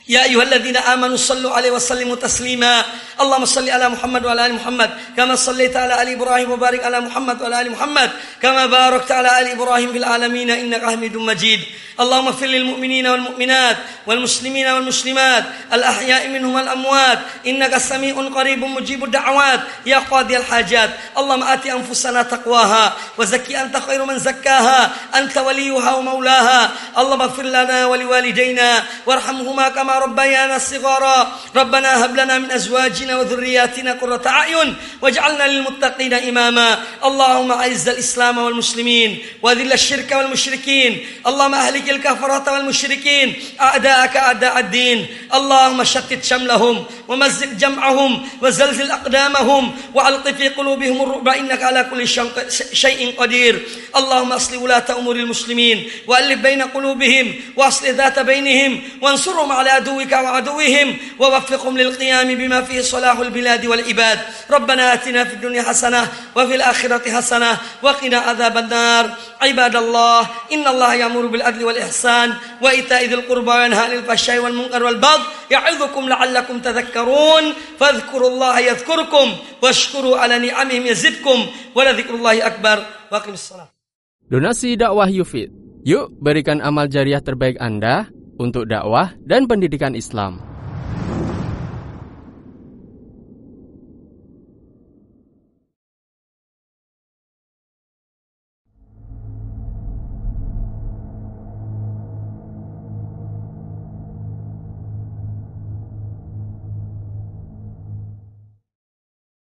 يا 0.08 0.24
أيها 0.24 0.42
الذين 0.42 0.76
آمنوا 0.76 1.16
صلوا 1.16 1.52
عليه 1.52 1.70
وسلموا 1.70 2.16
تسليما. 2.16 2.84
اللهم 3.20 3.44
صل 3.44 3.70
على 3.70 3.88
محمد 3.88 4.24
وعلى 4.24 4.46
آل 4.46 4.54
محمد. 4.54 4.90
كما 5.16 5.36
صليت 5.36 5.76
على 5.76 6.02
آل 6.02 6.08
إبراهيم 6.08 6.50
وبارك 6.50 6.84
على 6.84 7.00
محمد 7.00 7.42
وعلى 7.42 7.60
آل 7.60 7.70
محمد. 7.72 8.10
كما 8.42 8.66
باركت 8.66 9.12
على 9.12 9.40
آل 9.40 9.46
إبراهيم 9.56 9.92
في 9.92 9.98
العالمين 9.98 10.50
إنك 10.50 10.84
حميد 10.84 11.16
مجيد. 11.16 11.60
اللهم 12.00 12.26
اغفر 12.26 12.46
للمؤمنين 12.46 13.06
والمؤمنات 13.06 13.76
والمسلمين 14.06 14.66
والمسلمات 14.66 15.44
الأحياء 15.72 16.28
منهم 16.28 16.54
والأموات. 16.54 17.18
إنك 17.46 17.78
سميع 17.78 18.14
قريب 18.34 18.64
مجيب 18.64 19.04
الدعوات. 19.04 19.60
يا 19.86 19.98
قاضي 19.98 20.36
الحاجات 20.36 20.90
اللهم 21.16 21.42
آت 21.42 21.66
أنفسنا 21.66 22.22
تقواها 22.22 22.92
وزكي 23.18 23.62
أنت 23.62 23.76
خير 23.76 24.04
من 24.04 24.18
زكاها. 24.18 24.90
أنت 25.14 25.38
وليها 25.38 25.92
ومولاها. 25.94 26.70
اللهم 26.98 27.22
اغفر 27.22 27.42
لنا 27.42 27.86
ولوالدينا 27.86 28.84
وارحمهما 29.06 29.68
كما 29.68 29.93
ربيانا 29.98 30.59
صغارا 30.59 31.33
ربنا 31.57 32.04
هب 32.04 32.16
لنا 32.16 32.38
من 32.38 32.50
أزواجنا 32.50 33.18
وذرياتنا 33.18 33.92
قرة 33.92 34.22
أعين 34.26 34.74
واجعلنا 35.02 35.46
للمتقين 35.48 36.14
إماما. 36.14 36.78
اللهم 37.04 37.52
أعز 37.52 37.88
الإسلام 37.88 38.38
والمسلمين 38.38 39.18
وذل 39.42 39.72
الشرك 39.72 40.12
والمشركين. 40.12 41.07
اللهم 41.26 41.54
أهلك 41.54 41.90
الكفرة 41.90 42.52
والمشركين. 42.52 43.35
أعداءك 43.61 44.16
أعداء 44.16 44.59
الدين. 44.59 45.07
اللهم 45.35 45.85
شتت 45.85 46.24
شملهم 46.24 46.85
ومزق 47.09 47.46
جمعهم 47.46 48.28
وزلزل 48.42 48.90
أقدامهم 48.90 49.76
وألق 49.94 50.28
في 50.30 50.48
قلوبهم 50.48 51.02
الرعب. 51.02 51.28
إنك 51.28 51.62
على 51.62 51.85
كل 51.90 52.09
شيء 52.72 53.14
قدير. 53.18 53.62
اللهم 53.96 54.33
أصل 54.33 54.57
ولاة 54.57 54.85
أمور 54.98 55.16
المسلمين 55.16 55.90
وألف 56.07 56.40
بين 56.40 56.62
قلوبهم 56.62 57.35
وأصل 57.57 57.87
ذات 57.87 58.18
بينهم 58.18 58.83
وانصرهم 59.00 59.52
على 59.52 59.80
عدوك 59.84 60.12
وعدوهم 60.12 60.88
ووفقهم 61.20 61.78
للقيام 61.78 62.28
بما 62.40 62.64
فيه 62.64 62.80
صلاح 62.80 63.16
البلاد 63.20 63.66
والعباد. 63.66 64.18
ربنا 64.50 64.94
آتنا 64.94 65.24
في 65.24 65.34
الدنيا 65.36 65.62
حسنة 65.62 66.08
وفي 66.36 66.54
الآخرة 66.54 67.04
حسنة 67.04 67.52
وقنا 67.84 68.18
عذاب 68.18 68.56
النار. 68.64 69.04
عباد 69.44 69.76
الله 69.76 70.20
إن 70.52 70.64
الله 70.64 70.90
يأمر 70.94 71.24
بالعدل 71.26 71.64
والإحسان 71.64 72.28
وإيتاء 72.64 73.04
ذي 73.04 73.14
القربى 73.14 73.50
وينهى 73.50 73.82
عن 73.84 73.92
الفحشاء 73.92 74.38
والمنكر 74.40 74.82
والبغي 74.82 75.22
يعظكم 75.52 76.02
لعلكم 76.08 76.56
تذكرون. 76.64 77.44
فاذكروا 77.80 78.30
الله 78.30 78.54
يذكركم 78.60 79.26
واشكروا 79.62 80.16
على 80.18 80.38
نعمهم 80.38 80.82
يزدكم 80.86 81.38
ولذكر 81.76 82.14
الله 82.14 82.46
أكبر. 82.46 82.78
وأقم 83.12 83.36
الصلاة. 83.36 83.68
Donasi 84.24 84.80
dakwah 84.80 85.12
Yufid. 85.12 85.52
Yuk 85.84 86.16
berikan 86.16 86.64
amal 86.64 86.88
jariah 86.88 87.20
terbaik 87.20 87.60
Anda. 87.60 88.08
Untuk 88.38 88.70
dakwah 88.70 89.14
dan 89.26 89.50
pendidikan 89.50 89.94
Islam. 89.98 90.53